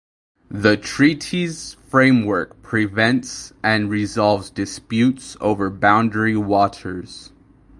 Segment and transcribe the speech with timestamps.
[0.49, 7.31] The Treaty's framework prevents and resolves disputes over boundary waters.